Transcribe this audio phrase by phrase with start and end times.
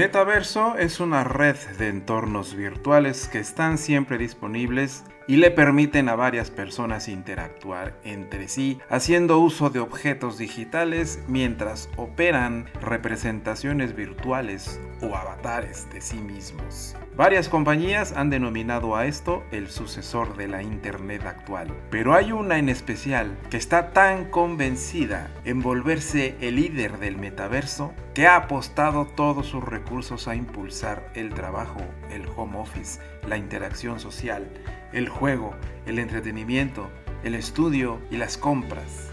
[0.00, 6.16] metaverso es una red de entornos virtuales que están siempre disponibles y le permiten a
[6.16, 15.14] varias personas interactuar entre sí haciendo uso de objetos digitales mientras operan representaciones virtuales o
[15.14, 16.96] avatares de sí mismos.
[17.16, 22.58] Varias compañías han denominado a esto el sucesor de la Internet actual, pero hay una
[22.58, 29.06] en especial que está tan convencida en volverse el líder del metaverso que ha apostado
[29.06, 34.48] todos sus recursos a impulsar el trabajo, el home office, la interacción social,
[34.92, 35.54] el juego,
[35.86, 36.90] el entretenimiento,
[37.24, 39.10] el estudio y las compras.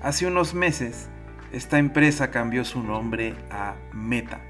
[0.00, 1.08] Hace unos meses,
[1.52, 4.40] esta empresa cambió su nombre a Meta.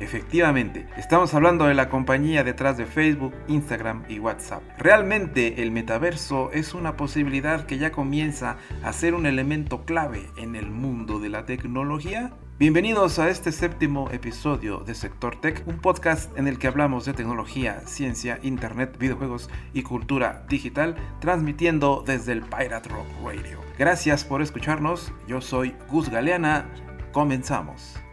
[0.00, 4.62] Efectivamente, estamos hablando de la compañía detrás de Facebook, Instagram y WhatsApp.
[4.76, 10.56] Realmente el metaverso es una posibilidad que ya comienza a ser un elemento clave en
[10.56, 16.30] el mundo de la tecnología Bienvenidos a este séptimo episodio de Sector Tech, un podcast
[16.38, 22.42] en el que hablamos de tecnología, ciencia, internet, videojuegos y cultura digital, transmitiendo desde el
[22.42, 23.58] Pirate Rock Radio.
[23.76, 26.70] Gracias por escucharnos, yo soy Gus Galeana,
[27.12, 28.03] comenzamos.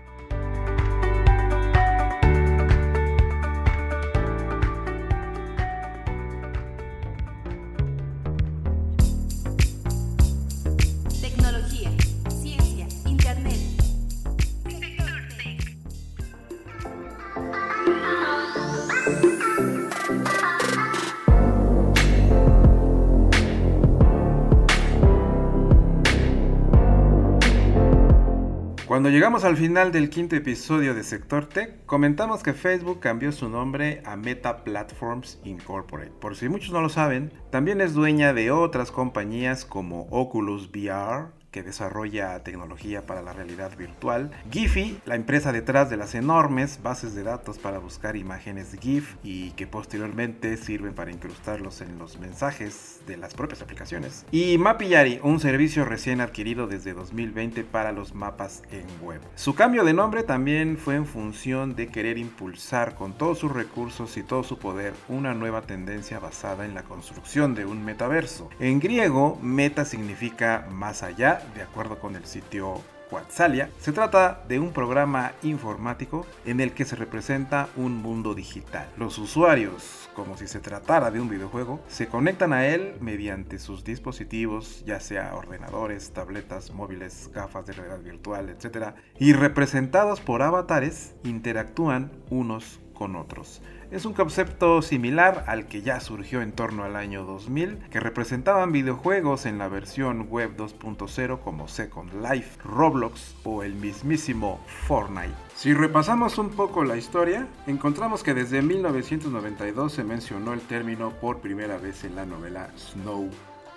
[29.01, 33.49] Cuando llegamos al final del quinto episodio de Sector Tech, comentamos que Facebook cambió su
[33.49, 36.11] nombre a Meta Platforms Incorporated.
[36.19, 41.29] Por si muchos no lo saben, también es dueña de otras compañías como Oculus VR,
[41.51, 44.31] que desarrolla tecnología para la realidad virtual.
[44.51, 49.51] Giphy, la empresa detrás de las enormes bases de datos para buscar imágenes GIF y
[49.51, 54.25] que posteriormente sirven para incrustarlos en los mensajes de las propias aplicaciones.
[54.31, 59.21] Y Mapillary, un servicio recién adquirido desde 2020 para los mapas en web.
[59.35, 64.15] Su cambio de nombre también fue en función de querer impulsar con todos sus recursos
[64.15, 68.49] y todo su poder una nueva tendencia basada en la construcción de un metaverso.
[68.59, 72.81] En griego, meta significa más allá de acuerdo con el sitio
[73.11, 78.87] Quatsalia, se trata de un programa informático en el que se representa un mundo digital.
[78.95, 83.83] Los usuarios, como si se tratara de un videojuego, se conectan a él mediante sus
[83.83, 88.93] dispositivos, ya sea ordenadores, tabletas, móviles, gafas de realidad virtual, etc.
[89.19, 92.79] Y representados por avatares, interactúan unos
[93.15, 93.61] otros.
[93.91, 98.71] Es un concepto similar al que ya surgió en torno al año 2000, que representaban
[98.71, 105.33] videojuegos en la versión web 2.0 como Second Life, Roblox o el mismísimo Fortnite.
[105.55, 111.39] Si repasamos un poco la historia, encontramos que desde 1992 se mencionó el término por
[111.39, 113.29] primera vez en la novela Snow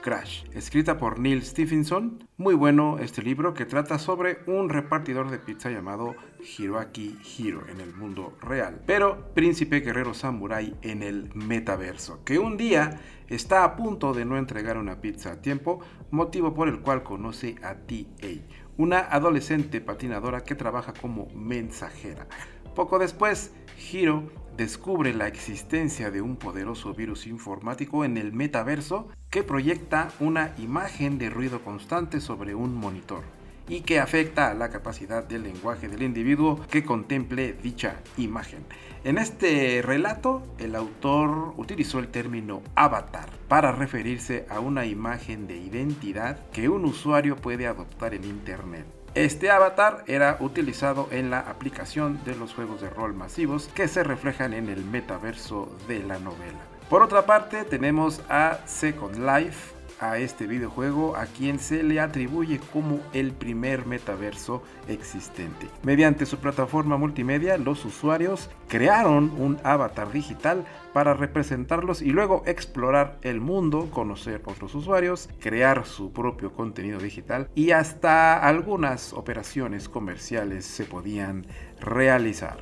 [0.05, 2.29] Crash, escrita por Neil Stephenson.
[2.37, 6.15] Muy bueno este libro que trata sobre un repartidor de pizza llamado
[6.59, 12.59] Hiroaki Hiro en el mundo real, pero príncipe guerrero samurai en el metaverso, que un
[12.59, 17.03] día está a punto de no entregar una pizza a tiempo, motivo por el cual
[17.03, 18.29] conoce a TA,
[18.77, 22.27] una adolescente patinadora que trabaja como mensajera.
[22.75, 29.43] Poco después, Hiro descubre la existencia de un poderoso virus informático en el metaverso que
[29.43, 33.23] proyecta una imagen de ruido constante sobre un monitor
[33.69, 38.65] y que afecta a la capacidad del lenguaje del individuo que contemple dicha imagen.
[39.05, 45.57] En este relato, el autor utilizó el término avatar para referirse a una imagen de
[45.57, 52.19] identidad que un usuario puede adoptar en Internet este avatar era utilizado en la aplicación
[52.25, 56.59] de los juegos de rol masivos que se reflejan en el metaverso de la novela.
[56.91, 59.74] Por otra parte, tenemos a Second Life,
[60.11, 65.69] a este videojuego a quien se le atribuye como el primer metaverso existente.
[65.83, 73.19] Mediante su plataforma multimedia, los usuarios crearon un avatar digital para representarlos y luego explorar
[73.23, 80.65] el mundo, conocer otros usuarios, crear su propio contenido digital y hasta algunas operaciones comerciales
[80.65, 81.47] se podían
[81.81, 82.59] realizar.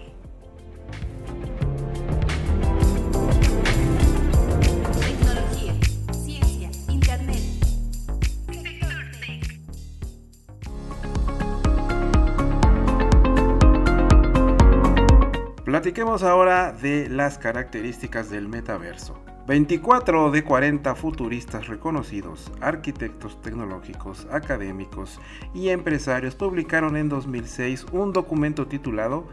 [15.93, 19.15] Platiquemos ahora de las características del metaverso.
[19.47, 25.21] 24 de 40 futuristas reconocidos, arquitectos tecnológicos, académicos
[25.53, 29.29] y empresarios publicaron en 2006 un documento titulado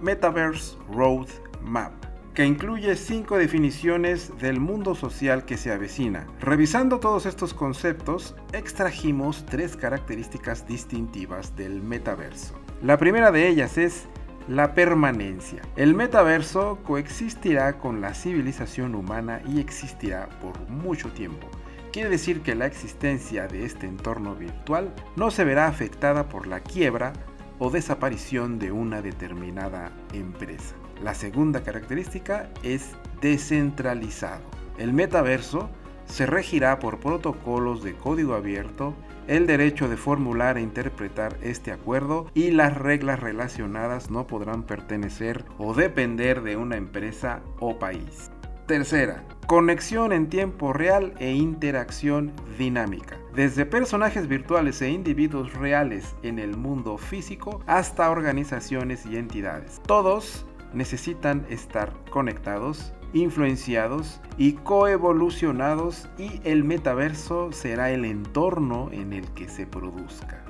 [0.00, 1.92] Metaverse Roadmap
[2.32, 6.28] que incluye cinco definiciones del mundo social que se avecina.
[6.38, 12.54] Revisando todos estos conceptos, extrajimos tres características distintivas del metaverso.
[12.82, 14.06] La primera de ellas es
[14.48, 15.62] la permanencia.
[15.76, 21.48] El metaverso coexistirá con la civilización humana y existirá por mucho tiempo.
[21.92, 26.60] Quiere decir que la existencia de este entorno virtual no se verá afectada por la
[26.60, 27.12] quiebra
[27.58, 30.74] o desaparición de una determinada empresa.
[31.02, 34.42] La segunda característica es descentralizado.
[34.76, 35.70] El metaverso
[36.06, 38.94] se regirá por protocolos de código abierto,
[39.28, 45.44] el derecho de formular e interpretar este acuerdo y las reglas relacionadas no podrán pertenecer
[45.58, 48.30] o depender de una empresa o país.
[48.66, 53.18] Tercera, conexión en tiempo real e interacción dinámica.
[53.34, 59.82] Desde personajes virtuales e individuos reales en el mundo físico hasta organizaciones y entidades.
[59.86, 69.26] Todos necesitan estar conectados, influenciados y coevolucionados y el metaverso será el entorno en el
[69.32, 70.44] que se produzca.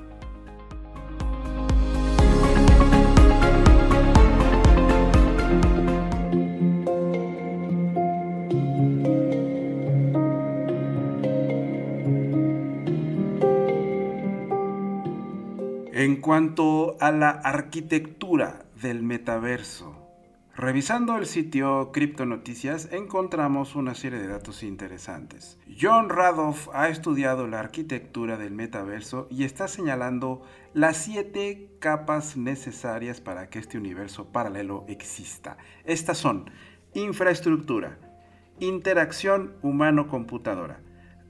[15.93, 19.94] En cuanto a la arquitectura del metaverso,
[20.57, 25.57] Revisando el sitio Cripto Noticias encontramos una serie de datos interesantes.
[25.77, 30.43] John Radoff ha estudiado la arquitectura del metaverso y está señalando
[30.73, 35.57] las siete capas necesarias para que este universo paralelo exista.
[35.83, 36.49] Estas son
[36.93, 37.97] infraestructura,
[38.61, 40.79] interacción humano-computadora,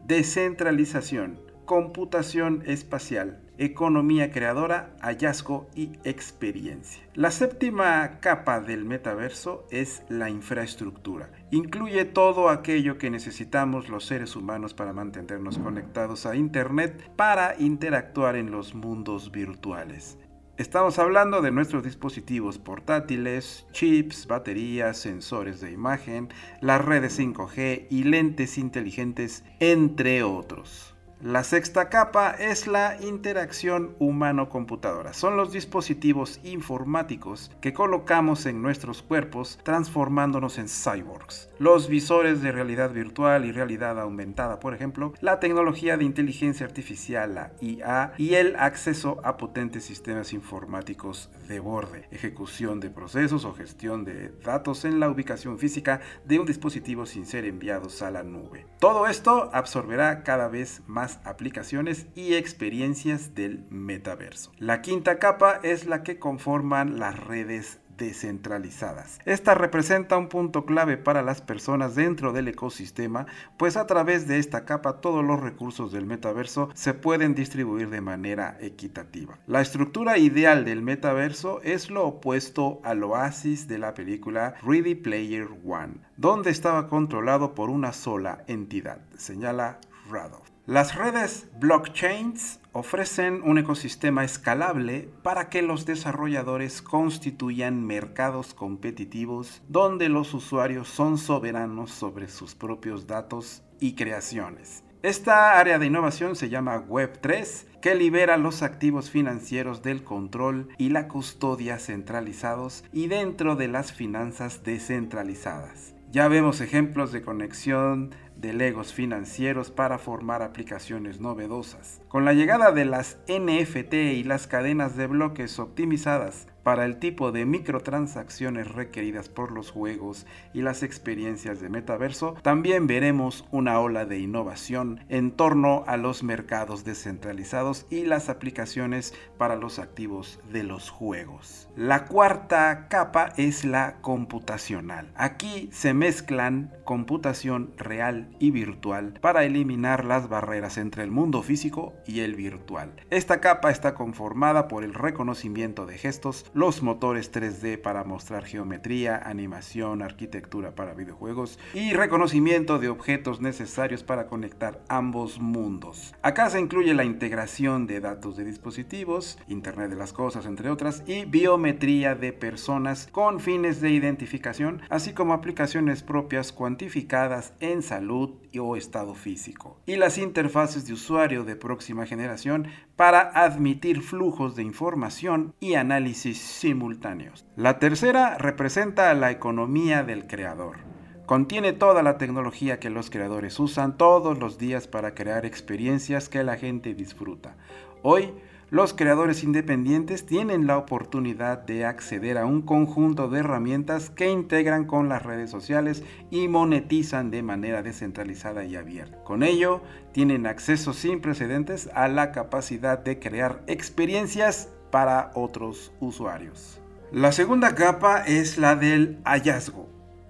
[0.05, 7.03] descentralización, computación espacial, economía creadora, hallazgo y experiencia.
[7.13, 11.31] La séptima capa del metaverso es la infraestructura.
[11.51, 18.35] Incluye todo aquello que necesitamos los seres humanos para mantenernos conectados a Internet para interactuar
[18.35, 20.17] en los mundos virtuales.
[20.57, 26.29] Estamos hablando de nuestros dispositivos portátiles, chips, baterías, sensores de imagen,
[26.61, 30.94] las redes 5G y lentes inteligentes, entre otros.
[31.21, 35.13] La sexta capa es la interacción humano-computadora.
[35.13, 41.49] Son los dispositivos informáticos que colocamos en nuestros cuerpos transformándonos en cyborgs.
[41.57, 47.33] Los visores de realidad virtual y realidad aumentada, por ejemplo, la tecnología de inteligencia artificial,
[47.33, 53.53] la IA, y el acceso a potentes sistemas informáticos de borde, ejecución de procesos o
[53.53, 58.23] gestión de datos en la ubicación física de un dispositivo sin ser enviados a la
[58.23, 58.67] nube.
[58.79, 64.51] Todo esto absorberá cada vez más aplicaciones y experiencias del metaverso.
[64.59, 69.19] La quinta capa es la que conforman las redes descentralizadas.
[69.25, 73.25] Esta representa un punto clave para las personas dentro del ecosistema,
[73.57, 78.01] pues a través de esta capa todos los recursos del metaverso se pueden distribuir de
[78.01, 79.37] manera equitativa.
[79.47, 85.47] La estructura ideal del metaverso es lo opuesto al oasis de la película Ready Player
[85.65, 90.44] One, donde estaba controlado por una sola entidad, señala Radoff.
[90.67, 100.09] Las redes blockchains ofrecen un ecosistema escalable para que los desarrolladores constituyan mercados competitivos donde
[100.09, 104.83] los usuarios son soberanos sobre sus propios datos y creaciones.
[105.03, 110.89] Esta área de innovación se llama Web3, que libera los activos financieros del control y
[110.89, 115.93] la custodia centralizados y dentro de las finanzas descentralizadas.
[116.15, 122.01] Ya vemos ejemplos de conexión de legos financieros para formar aplicaciones novedosas.
[122.07, 127.31] Con la llegada de las NFT y las cadenas de bloques optimizadas para el tipo
[127.31, 134.05] de microtransacciones requeridas por los juegos y las experiencias de metaverso, también veremos una ola
[134.05, 140.63] de innovación en torno a los mercados descentralizados y las aplicaciones para los activos de
[140.63, 141.69] los juegos.
[141.75, 145.11] La cuarta capa es la computacional.
[145.13, 151.93] Aquí se mezclan computación real y virtual para eliminar las barreras entre el mundo físico
[152.05, 152.93] y el virtual.
[153.09, 159.17] Esta capa está conformada por el reconocimiento de gestos, los motores 3D para mostrar geometría,
[159.17, 166.13] animación, arquitectura para videojuegos y reconocimiento de objetos necesarios para conectar ambos mundos.
[166.21, 171.03] Acá se incluye la integración de datos de dispositivos, Internet de las Cosas entre otras,
[171.05, 178.14] y biometría de personas con fines de identificación, así como aplicaciones propias cuantificadas en salud
[178.59, 184.63] o estado físico, y las interfaces de usuario de próxima generación para admitir flujos de
[184.63, 187.45] información y análisis simultáneos.
[187.55, 190.77] La tercera representa la economía del creador.
[191.25, 196.43] Contiene toda la tecnología que los creadores usan todos los días para crear experiencias que
[196.43, 197.57] la gente disfruta.
[198.03, 198.31] Hoy,
[198.71, 204.85] los creadores independientes tienen la oportunidad de acceder a un conjunto de herramientas que integran
[204.85, 209.23] con las redes sociales y monetizan de manera descentralizada y abierta.
[209.23, 209.81] Con ello,
[210.13, 216.81] tienen acceso sin precedentes a la capacidad de crear experiencias para otros usuarios.
[217.11, 219.87] La segunda capa es la del hallazgo.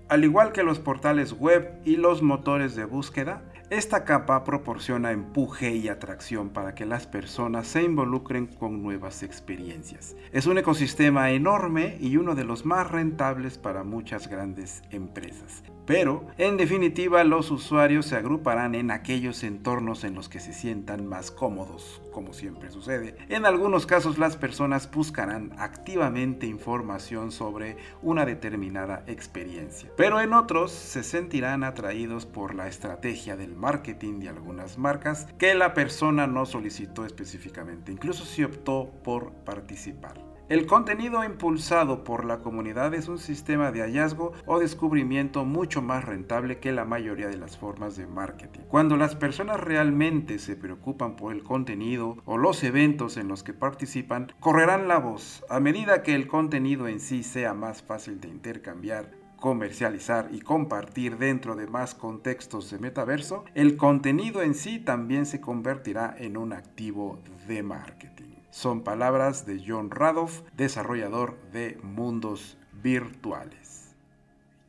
[0.10, 5.76] Al igual que los portales web y los motores de búsqueda, esta capa proporciona empuje
[5.76, 10.16] y atracción para que las personas se involucren con nuevas experiencias.
[10.32, 15.64] Es un ecosistema enorme y uno de los más rentables para muchas grandes empresas.
[15.86, 21.06] Pero, en definitiva, los usuarios se agruparán en aquellos entornos en los que se sientan
[21.06, 23.16] más cómodos, como siempre sucede.
[23.30, 30.72] En algunos casos las personas buscarán activamente información sobre una determinada experiencia, pero en otros
[30.72, 36.46] se sentirán atraídos por la estrategia del marketing de algunas marcas que la persona no
[36.46, 40.35] solicitó específicamente, incluso si optó por participar.
[40.48, 46.06] El contenido impulsado por la comunidad es un sistema de hallazgo o descubrimiento mucho más
[46.06, 48.60] rentable que la mayoría de las formas de marketing.
[48.68, 53.54] Cuando las personas realmente se preocupan por el contenido o los eventos en los que
[53.54, 55.44] participan, correrán la voz.
[55.50, 61.18] A medida que el contenido en sí sea más fácil de intercambiar, comercializar y compartir
[61.18, 66.54] dentro de más contextos de metaverso, el contenido en sí también se convertirá en un
[66.54, 68.15] activo de marketing.
[68.56, 73.94] Son palabras de John Radoff, desarrollador de mundos virtuales.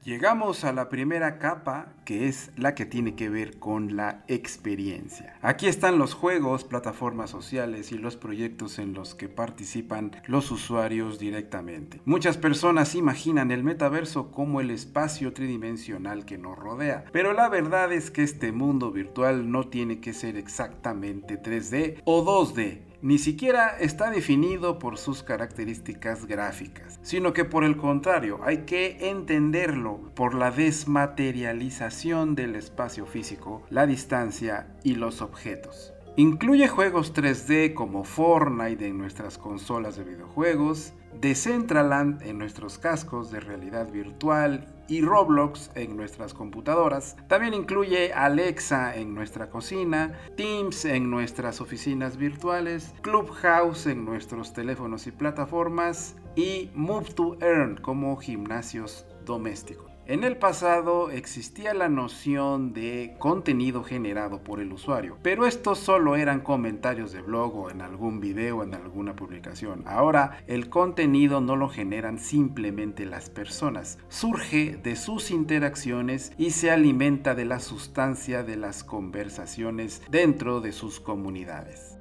[0.03, 5.39] Llegamos a la primera capa que es la que tiene que ver con la experiencia.
[5.41, 11.21] Aquí están los juegos, plataformas sociales y los proyectos en los que participan los usuarios
[11.21, 12.01] directamente.
[12.05, 17.93] Muchas personas imaginan el metaverso como el espacio tridimensional que nos rodea, pero la verdad
[17.93, 23.77] es que este mundo virtual no tiene que ser exactamente 3D o 2D ni siquiera
[23.79, 30.35] está definido por sus características gráficas, sino que por el contrario hay que entenderlo por
[30.35, 35.95] la desmaterialización del espacio físico, la distancia y los objetos.
[36.17, 43.39] Incluye juegos 3D como Fortnite en nuestras consolas de videojuegos, Decentraland en nuestros cascos de
[43.39, 47.17] realidad virtual y Roblox en nuestras computadoras.
[47.29, 55.07] También incluye Alexa en nuestra cocina, Teams en nuestras oficinas virtuales, Clubhouse en nuestros teléfonos
[55.07, 59.96] y plataformas y Move to Earn como gimnasios domésticos.
[60.09, 66.15] En el pasado existía la noción de contenido generado por el usuario, pero estos solo
[66.15, 69.83] eran comentarios de blog o en algún video o en alguna publicación.
[69.85, 76.71] Ahora el contenido no lo generan simplemente las personas, surge de sus interacciones y se
[76.71, 81.99] alimenta de la sustancia de las conversaciones dentro de sus comunidades.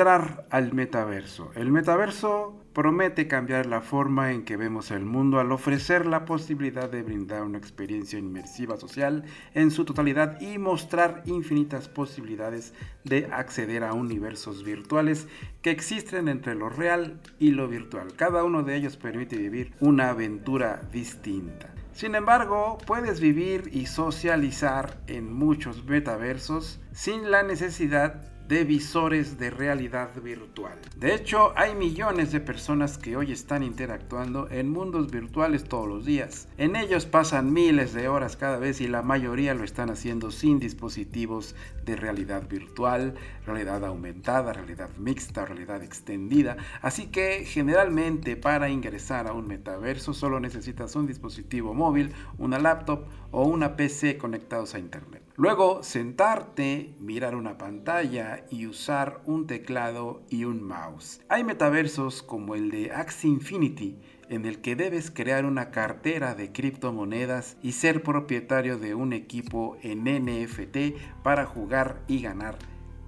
[0.00, 1.50] Entrar al metaverso.
[1.54, 6.88] El metaverso promete cambiar la forma en que vemos el mundo al ofrecer la posibilidad
[6.88, 12.72] de brindar una experiencia inmersiva social en su totalidad y mostrar infinitas posibilidades
[13.04, 15.28] de acceder a universos virtuales
[15.60, 18.14] que existen entre lo real y lo virtual.
[18.16, 21.74] Cada uno de ellos permite vivir una aventura distinta.
[21.92, 29.48] Sin embargo, puedes vivir y socializar en muchos metaversos sin la necesidad de visores de
[29.48, 30.76] realidad virtual.
[30.96, 36.04] De hecho, hay millones de personas que hoy están interactuando en mundos virtuales todos los
[36.04, 36.48] días.
[36.58, 40.58] En ellos pasan miles de horas cada vez y la mayoría lo están haciendo sin
[40.58, 41.54] dispositivos
[41.84, 43.14] de realidad virtual,
[43.46, 46.56] realidad aumentada, realidad mixta, realidad extendida.
[46.82, 53.04] Así que generalmente para ingresar a un metaverso solo necesitas un dispositivo móvil, una laptop
[53.30, 55.19] o una PC conectados a internet.
[55.40, 61.22] Luego, sentarte, mirar una pantalla y usar un teclado y un mouse.
[61.30, 63.96] Hay metaversos como el de Axie Infinity,
[64.28, 69.78] en el que debes crear una cartera de criptomonedas y ser propietario de un equipo
[69.80, 72.58] en NFT para jugar y ganar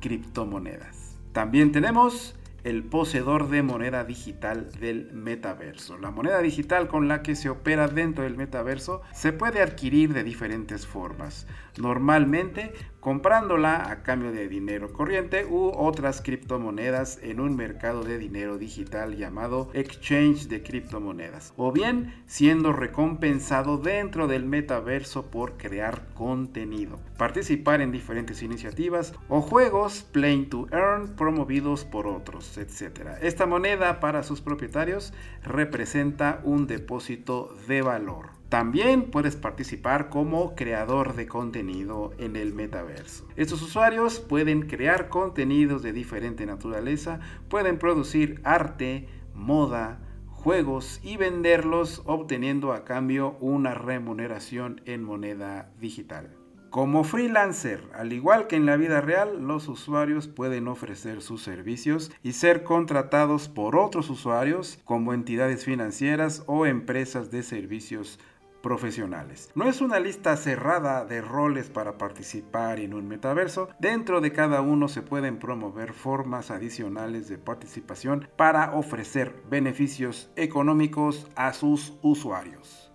[0.01, 1.19] criptomonedas.
[1.35, 5.99] También tenemos el poseedor de moneda digital del metaverso.
[5.99, 10.23] La moneda digital con la que se opera dentro del metaverso se puede adquirir de
[10.23, 11.47] diferentes formas.
[11.79, 12.73] Normalmente
[13.03, 19.17] comprándola a cambio de dinero corriente u otras criptomonedas en un mercado de dinero digital
[19.17, 27.81] llamado exchange de criptomonedas, o bien siendo recompensado dentro del metaverso por crear contenido, participar
[27.81, 33.19] en diferentes iniciativas o juegos play to earn promovidos por otros, etc.
[33.21, 38.32] Esta moneda para sus propietarios representa un depósito de valor.
[38.53, 43.27] También puedes participar como creador de contenido en el metaverso.
[43.35, 47.19] Estos usuarios pueden crear contenidos de diferente naturaleza,
[47.49, 56.37] pueden producir arte, moda, juegos y venderlos obteniendo a cambio una remuneración en moneda digital.
[56.69, 62.11] Como freelancer, al igual que en la vida real, los usuarios pueden ofrecer sus servicios
[62.23, 68.19] y ser contratados por otros usuarios como entidades financieras o empresas de servicios
[68.63, 69.51] profesionales.
[69.55, 73.69] No es una lista cerrada de roles para participar en un metaverso.
[73.79, 81.27] Dentro de cada uno se pueden promover formas adicionales de participación para ofrecer beneficios económicos
[81.35, 82.92] a sus usuarios.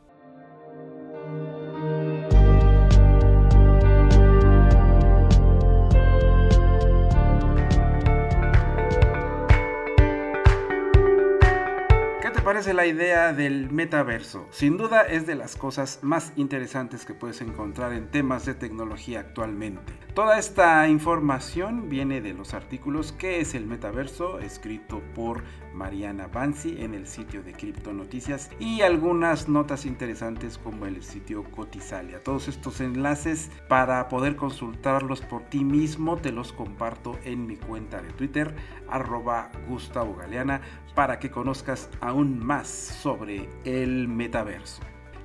[12.57, 14.47] Parece la idea del metaverso?
[14.49, 19.19] Sin duda es de las cosas más interesantes que puedes encontrar en temas de tecnología
[19.19, 19.93] actualmente.
[20.15, 24.39] Toda esta información viene de los artículos ¿Qué es el metaverso?
[24.39, 25.43] escrito por
[25.75, 31.43] Mariana Bansi en el sitio de Cripto Noticias y algunas notas interesantes como el sitio
[31.43, 32.23] Cotizalia.
[32.23, 38.01] Todos estos enlaces para poder consultarlos por ti mismo te los comparto en mi cuenta
[38.01, 38.55] de Twitter
[38.89, 40.61] arroba Gustavo Galeana
[40.95, 44.81] para que conozcas aún más sobre el metaverso.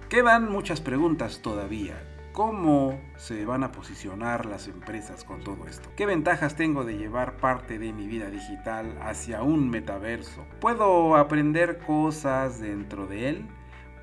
[0.08, 1.94] Quedan muchas preguntas todavía.
[2.32, 5.88] ¿Cómo se van a posicionar las empresas con todo esto?
[5.94, 10.44] ¿Qué ventajas tengo de llevar parte de mi vida digital hacia un metaverso?
[10.61, 13.46] ¿Puedo aprender cosas dentro de él?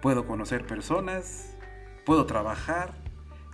[0.02, 1.58] ¿Puedo conocer personas?
[2.06, 2.94] ¿Puedo trabajar?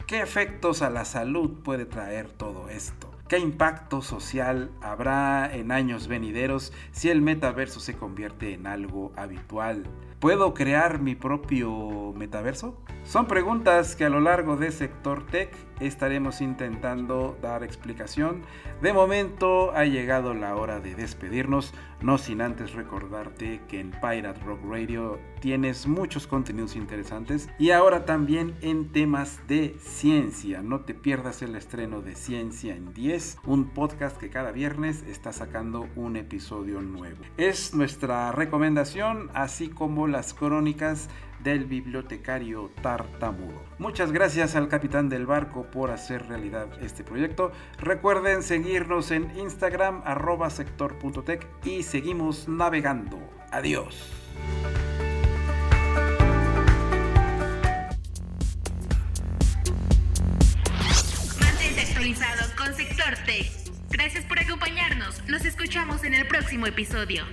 [0.06, 3.05] ¿Qué efectos a la salud puede traer todo esto?
[3.28, 9.88] ¿Qué impacto social habrá en años venideros si el metaverso se convierte en algo habitual?
[10.20, 12.78] ¿Puedo crear mi propio metaverso?
[13.06, 18.42] Son preguntas que a lo largo de Sector Tech estaremos intentando dar explicación.
[18.82, 24.42] De momento ha llegado la hora de despedirnos, no sin antes recordarte que en Pirate
[24.44, 30.64] Rock Radio tienes muchos contenidos interesantes y ahora también en temas de ciencia.
[30.64, 35.32] No te pierdas el estreno de Ciencia en 10, un podcast que cada viernes está
[35.32, 37.22] sacando un episodio nuevo.
[37.38, 41.08] Es nuestra recomendación, así como las crónicas
[41.46, 43.64] del bibliotecario tartamudo.
[43.78, 47.52] Muchas gracias al capitán del barco por hacer realidad este proyecto.
[47.78, 53.20] Recuerden seguirnos en Instagram arroba sector.tech y seguimos navegando.
[53.52, 54.12] Adiós.
[61.40, 63.52] Mantente actualizado con Sector Tech.
[63.92, 65.24] Gracias por acompañarnos.
[65.28, 67.24] Nos escuchamos en el próximo episodio.